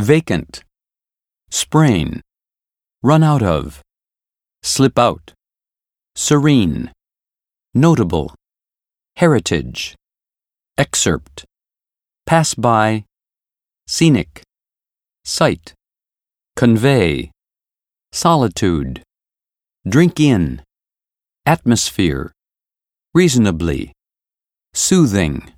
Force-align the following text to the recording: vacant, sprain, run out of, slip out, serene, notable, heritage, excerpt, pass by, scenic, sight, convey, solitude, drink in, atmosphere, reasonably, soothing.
vacant, 0.00 0.64
sprain, 1.50 2.22
run 3.02 3.22
out 3.22 3.42
of, 3.42 3.82
slip 4.62 4.98
out, 4.98 5.32
serene, 6.14 6.90
notable, 7.74 8.34
heritage, 9.16 9.94
excerpt, 10.78 11.44
pass 12.26 12.54
by, 12.54 13.04
scenic, 13.86 14.42
sight, 15.24 15.74
convey, 16.56 17.30
solitude, 18.12 19.02
drink 19.86 20.18
in, 20.18 20.62
atmosphere, 21.44 22.32
reasonably, 23.14 23.92
soothing. 24.72 25.52